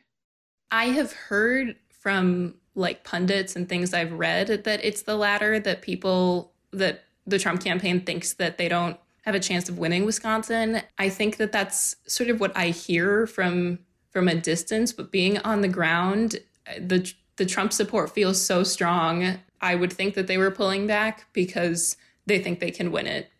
[0.71, 5.83] I have heard from like pundits and things I've read that it's the latter that
[5.83, 10.83] people that the Trump campaign thinks that they don't have a chance of winning Wisconsin.
[10.99, 15.39] I think that that's sort of what I hear from from a distance, but being
[15.39, 16.41] on the ground,
[16.79, 19.39] the the Trump support feels so strong.
[19.61, 21.97] I would think that they were pulling back because
[22.27, 23.31] they think they can win it.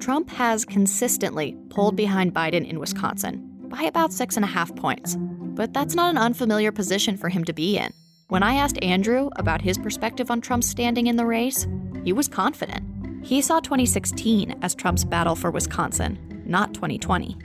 [0.00, 5.16] Trump has consistently polled behind Biden in Wisconsin by about six and a half points.
[5.54, 7.92] But that's not an unfamiliar position for him to be in.
[8.28, 11.66] When I asked Andrew about his perspective on Trump's standing in the race,
[12.04, 12.82] he was confident.
[13.24, 17.36] He saw 2016 as Trump's battle for Wisconsin, not 2020.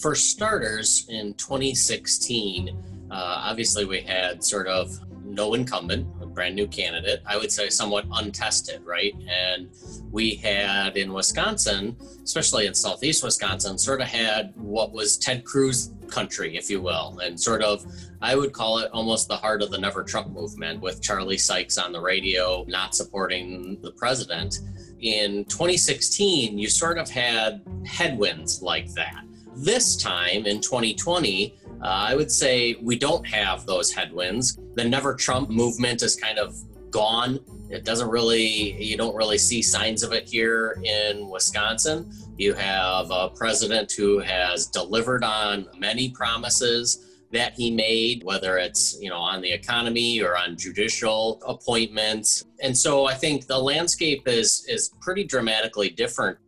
[0.00, 2.70] For starters, in 2016,
[3.10, 4.90] uh, obviously we had sort of
[5.24, 6.06] no incumbent,
[6.40, 9.14] brand new candidate, I would say somewhat untested, right?
[9.28, 9.68] And
[10.10, 15.90] we had in Wisconsin, especially in southeast Wisconsin, sort of had what was Ted Cruz
[16.08, 17.84] country, if you will, and sort of,
[18.22, 21.76] I would call it almost the heart of the Never Trump movement with Charlie Sykes
[21.76, 24.60] on the radio not supporting the president.
[25.02, 29.24] In 2016, you sort of had headwinds like that.
[29.62, 34.58] This time in 2020, uh, I would say we don't have those headwinds.
[34.74, 36.56] The Never Trump movement is kind of
[36.90, 37.40] gone.
[37.68, 42.10] It doesn't really, you don't really see signs of it here in Wisconsin.
[42.38, 48.98] You have a president who has delivered on many promises that he made, whether it's
[48.98, 52.46] you know on the economy or on judicial appointments.
[52.62, 56.38] And so I think the landscape is is pretty dramatically different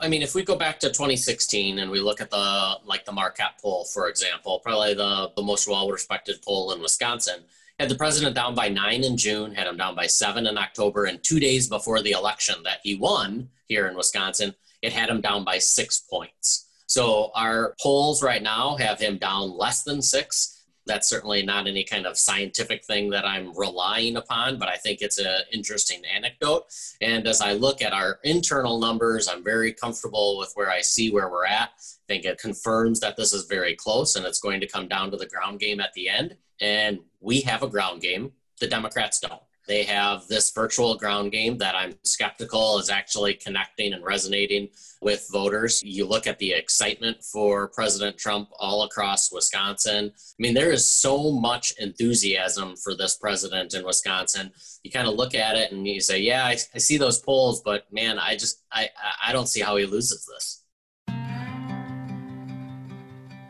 [0.00, 3.12] I mean, if we go back to 2016 and we look at the like the
[3.12, 7.40] Marquette poll, for example, probably the, the most well-respected poll in Wisconsin,
[7.80, 11.04] had the president down by nine in June, had him down by seven in October,
[11.04, 15.20] and two days before the election that he won here in Wisconsin, it had him
[15.20, 16.68] down by six points.
[16.86, 20.57] So our polls right now have him down less than six
[20.88, 25.00] that's certainly not any kind of scientific thing that I'm relying upon, but I think
[25.00, 26.64] it's an interesting anecdote.
[27.00, 31.12] And as I look at our internal numbers, I'm very comfortable with where I see
[31.12, 31.70] where we're at.
[31.78, 35.10] I think it confirms that this is very close and it's going to come down
[35.12, 36.36] to the ground game at the end.
[36.60, 39.42] And we have a ground game, the Democrats don't.
[39.68, 44.68] They have this virtual ground game that I'm skeptical is actually connecting and resonating
[45.02, 45.82] with voters.
[45.84, 50.06] You look at the excitement for President Trump all across Wisconsin.
[50.06, 54.50] I mean, there is so much enthusiasm for this president in Wisconsin.
[54.82, 57.60] You kind of look at it and you say, yeah, I, I see those polls,
[57.62, 58.88] but man, I just, I,
[59.22, 60.64] I don't see how he loses this.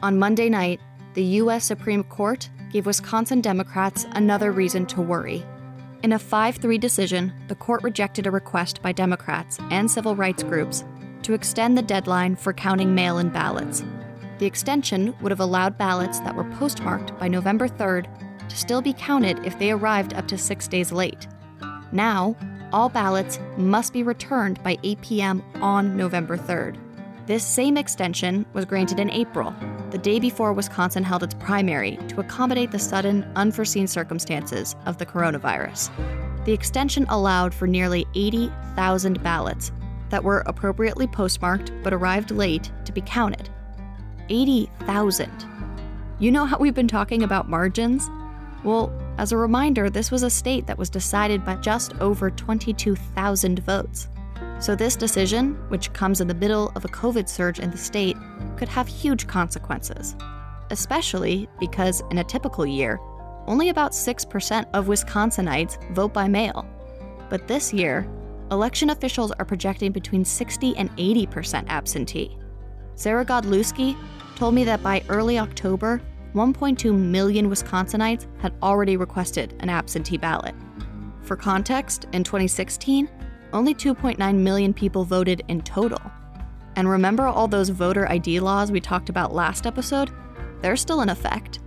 [0.02, 0.80] On Monday night,
[1.14, 1.64] the U.S.
[1.64, 5.44] Supreme Court gave Wisconsin Democrats another reason to worry
[6.02, 10.42] in a 5 3 decision, the court rejected a request by Democrats and civil rights
[10.42, 10.84] groups
[11.22, 13.82] to extend the deadline for counting mail in ballots.
[14.38, 18.06] The extension would have allowed ballots that were postmarked by November 3rd
[18.48, 21.26] to still be counted if they arrived up to six days late.
[21.90, 22.36] Now,
[22.72, 25.42] all ballots must be returned by 8 p.m.
[25.56, 26.76] on November 3rd.
[27.26, 29.52] This same extension was granted in April,
[29.90, 35.06] the day before Wisconsin held its primary to accommodate the sudden, unforeseen circumstances of the
[35.06, 35.90] coronavirus.
[36.44, 39.72] The extension allowed for nearly 80,000 ballots
[40.10, 43.48] that were appropriately postmarked but arrived late to be counted.
[44.28, 45.30] 80,000.
[46.18, 48.10] You know how we've been talking about margins?
[48.64, 53.60] Well, as a reminder, this was a state that was decided by just over 22,000
[53.60, 54.08] votes.
[54.60, 58.16] So, this decision, which comes in the middle of a COVID surge in the state,
[58.56, 60.16] could have huge consequences,
[60.70, 62.98] especially because in a typical year,
[63.46, 66.66] only about 6% of Wisconsinites vote by mail.
[67.30, 68.08] But this year,
[68.50, 72.36] election officials are projecting between 60 and 80% absentee.
[72.96, 73.96] Sarah Godlewski
[74.34, 76.00] told me that by early October,
[76.34, 80.54] 1.2 million Wisconsinites had already requested an absentee ballot.
[81.22, 83.08] For context, in 2016,
[83.52, 86.00] only 2.9 million people voted in total.
[86.76, 90.10] And remember all those voter ID laws we talked about last episode?
[90.60, 91.60] They're still in effect.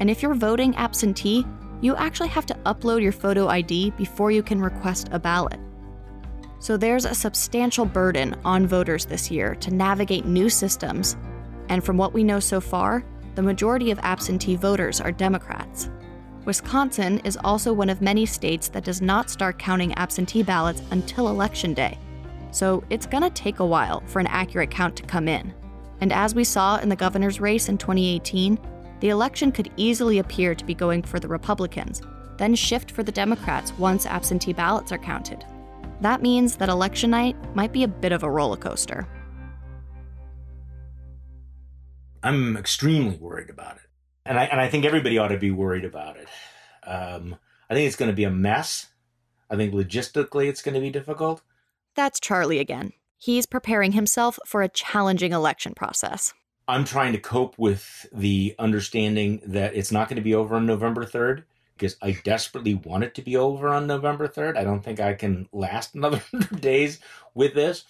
[0.00, 1.46] And if you're voting absentee,
[1.80, 5.58] you actually have to upload your photo ID before you can request a ballot.
[6.60, 11.16] So there's a substantial burden on voters this year to navigate new systems,
[11.68, 13.04] and from what we know so far,
[13.34, 15.90] the majority of absentee voters are Democrats.
[16.44, 21.28] Wisconsin is also one of many states that does not start counting absentee ballots until
[21.28, 21.96] Election Day,
[22.50, 25.54] so it's gonna take a while for an accurate count to come in.
[26.00, 28.58] And as we saw in the governor's race in 2018,
[28.98, 32.02] the election could easily appear to be going for the Republicans,
[32.38, 35.44] then shift for the Democrats once absentee ballots are counted.
[36.00, 39.06] That means that election night might be a bit of a roller coaster.
[42.24, 43.91] I'm extremely worried about it.
[44.24, 46.28] And I, and I think everybody ought to be worried about it.
[46.84, 47.36] Um,
[47.68, 48.88] I think it's going to be a mess.
[49.50, 51.42] I think logistically it's going to be difficult.
[51.94, 52.92] That's Charlie again.
[53.18, 56.34] He's preparing himself for a challenging election process.
[56.68, 60.66] I'm trying to cope with the understanding that it's not going to be over on
[60.66, 61.44] November 3rd
[61.76, 64.56] because I desperately want it to be over on November 3rd.
[64.56, 67.00] I don't think I can last another 100 days
[67.34, 67.84] with this.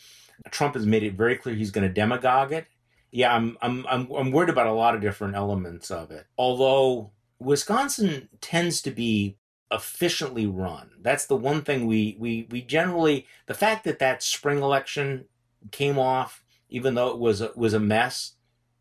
[0.50, 2.66] Trump has made it very clear he's going to demagogue it.
[3.12, 6.26] Yeah, I'm I'm I'm I'm worried about a lot of different elements of it.
[6.36, 9.36] Although Wisconsin tends to be
[9.70, 10.90] efficiently run.
[11.00, 15.26] That's the one thing we we we generally the fact that that spring election
[15.70, 18.32] came off even though it was a, was a mess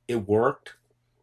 [0.07, 0.73] it worked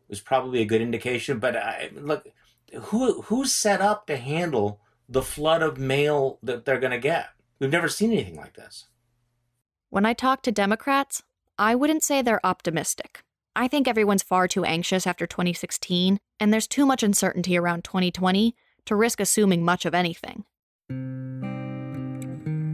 [0.09, 1.39] was probably a good indication.
[1.39, 2.29] But I, look,
[2.75, 7.29] who who's set up to handle the flood of mail that they're going to get?
[7.59, 8.87] We've never seen anything like this.
[9.91, 11.23] When I talk to Democrats,
[11.61, 13.25] I wouldn't say they're optimistic.
[13.57, 18.55] I think everyone's far too anxious after 2016, and there's too much uncertainty around 2020
[18.87, 20.45] to risk assuming much of anything.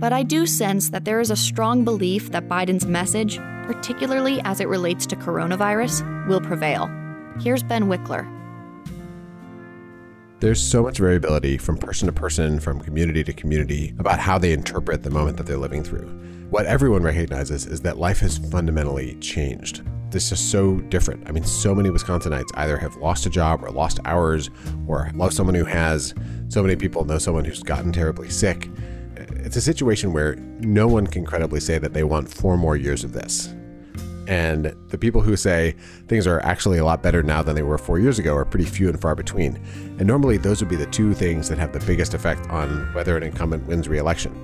[0.00, 4.60] But I do sense that there is a strong belief that Biden's message, particularly as
[4.60, 6.90] it relates to coronavirus, will prevail.
[7.40, 8.33] Here's Ben Wickler.
[10.44, 14.52] There's so much variability from person to person, from community to community, about how they
[14.52, 16.06] interpret the moment that they're living through.
[16.50, 19.80] What everyone recognizes is that life has fundamentally changed.
[20.10, 21.26] This is so different.
[21.26, 24.50] I mean, so many Wisconsinites either have lost a job or lost hours
[24.86, 26.12] or love someone who has.
[26.48, 28.68] So many people know someone who's gotten terribly sick
[29.44, 33.04] it's a situation where no one can credibly say that they want four more years
[33.04, 33.54] of this.
[34.26, 35.74] And the people who say
[36.08, 38.64] things are actually a lot better now than they were four years ago are pretty
[38.64, 39.56] few and far between.
[39.98, 43.16] And normally, those would be the two things that have the biggest effect on whether
[43.16, 44.40] an incumbent wins re election.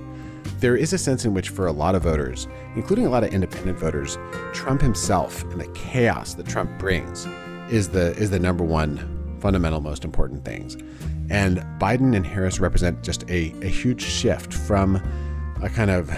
[0.59, 3.33] There is a sense in which, for a lot of voters, including a lot of
[3.33, 4.17] independent voters,
[4.53, 7.27] Trump himself and the chaos that Trump brings
[7.69, 10.75] is the, is the number one fundamental, most important things.
[11.31, 15.01] And Biden and Harris represent just a, a huge shift from
[15.63, 16.11] a kind of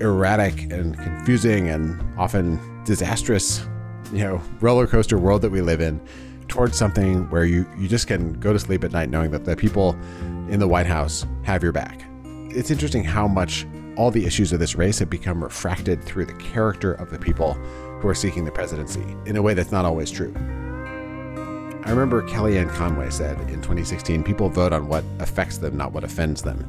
[0.00, 3.66] erratic and confusing and often disastrous,
[4.12, 6.00] you know, roller coaster world that we live in
[6.48, 9.56] towards something where you, you just can go to sleep at night knowing that the
[9.56, 9.96] people
[10.48, 12.04] in the White House have your back.
[12.50, 13.66] It's interesting how much
[13.96, 17.54] all the issues of this race have become refracted through the character of the people
[18.00, 20.32] who are seeking the presidency in a way that's not always true.
[21.86, 26.02] I remember Kellyanne Conway said in 2016 people vote on what affects them, not what
[26.02, 26.64] offends them.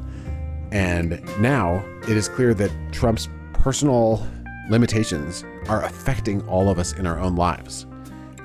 [0.72, 4.26] And now it is clear that Trump's personal
[4.70, 7.86] limitations are affecting all of us in our own lives.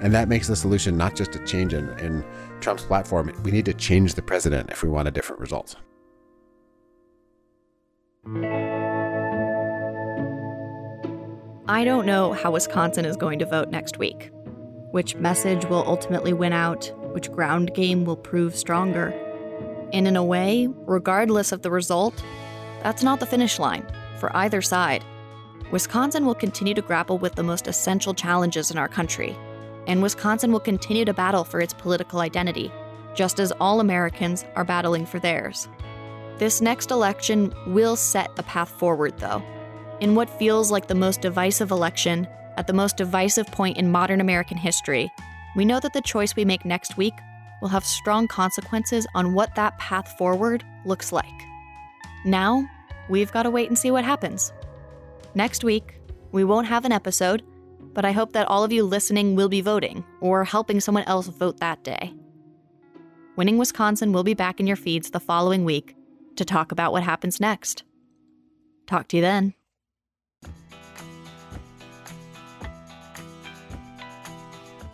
[0.00, 2.24] And that makes the solution not just a change in, in
[2.60, 5.76] Trump's platform, we need to change the president if we want a different result.
[11.68, 14.30] I don't know how Wisconsin is going to vote next week
[14.90, 19.10] which message will ultimately win out, which ground game will prove stronger.
[19.92, 22.22] And in a way, regardless of the result,
[22.82, 23.86] that's not the finish line
[24.18, 25.04] for either side.
[25.70, 29.36] Wisconsin will continue to grapple with the most essential challenges in our country,
[29.86, 32.72] and Wisconsin will continue to battle for its political identity,
[33.14, 35.68] just as all Americans are battling for theirs.
[36.38, 39.42] This next election will set a path forward, though.
[40.00, 44.20] In what feels like the most divisive election at the most divisive point in modern
[44.20, 45.12] American history,
[45.54, 47.14] we know that the choice we make next week
[47.60, 51.26] will have strong consequences on what that path forward looks like.
[52.24, 52.68] Now,
[53.08, 54.52] we've got to wait and see what happens.
[55.34, 56.00] Next week,
[56.32, 57.42] we won't have an episode,
[57.94, 61.28] but I hope that all of you listening will be voting or helping someone else
[61.28, 62.12] vote that day.
[63.36, 65.96] Winning Wisconsin will be back in your feeds the following week
[66.36, 67.84] to talk about what happens next.
[68.86, 69.54] Talk to you then.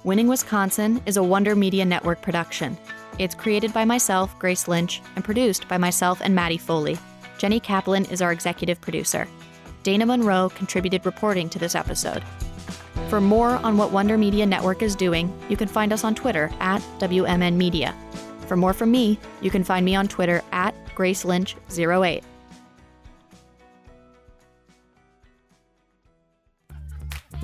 [0.05, 2.77] Winning Wisconsin is a Wonder Media Network production.
[3.19, 6.99] It's created by myself, Grace Lynch, and produced by myself and Maddie Foley.
[7.39, 9.27] Jenny Kaplan is our executive producer.
[9.87, 12.25] Dana Monroe contributed reporting to this episode.
[13.09, 16.51] For more on what Wonder Media Network is doing, you can find us on Twitter
[16.59, 17.95] at WMN Media.
[18.49, 22.25] For more from me, you can find me on Twitter at GraceLynch08.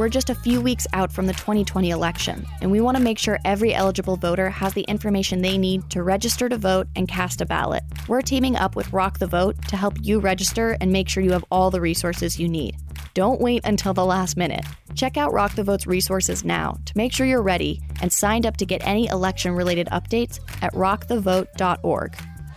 [0.03, 3.21] We're just a few weeks out from the 2020 election, and we want to make
[3.21, 7.41] sure every eligible voter has the information they need to register to vote and cast
[7.41, 7.85] a ballot.
[8.09, 11.31] We're teaming up with Rock the Vote to help you register and make sure you
[11.31, 12.79] have all the resources you need.
[13.15, 14.65] Don't wait until the last minute.
[14.97, 18.57] Check out Rock the Vote's resources now to make sure you're ready and signed up
[18.57, 22.17] to get any election related updates at rockthevote.org.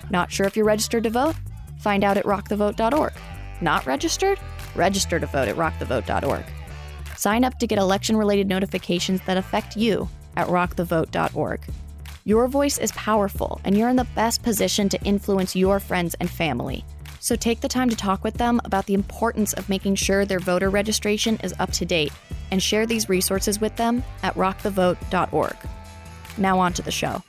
[0.09, 1.35] Not sure if you're registered to vote?
[1.77, 3.13] Find out at rockthevote.org.
[3.61, 4.39] Not registered?
[4.73, 6.43] Register to vote at rockthevote.org.
[7.17, 11.61] Sign up to get election related notifications that affect you at rockthevote.org.
[12.23, 16.29] Your voice is powerful, and you're in the best position to influence your friends and
[16.29, 16.83] family.
[17.19, 20.39] So take the time to talk with them about the importance of making sure their
[20.39, 22.11] voter registration is up to date
[22.51, 25.55] and share these resources with them at rockthevote.org.
[26.37, 27.23] Now, on to the show.